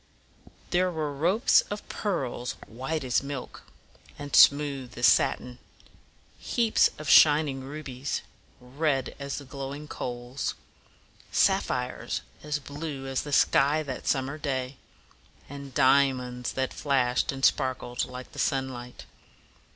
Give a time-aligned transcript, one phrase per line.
[0.71, 3.61] There were ropes of pearls, white as milk,
[4.17, 5.59] and smooth as satin;
[6.39, 8.23] heaps of shining rubies,
[8.59, 10.55] red as the glowing coals;
[11.31, 14.77] sap phires as blue as the sky that summer day;
[15.47, 19.05] and di a monds that flashed and sparkled like the sunlight.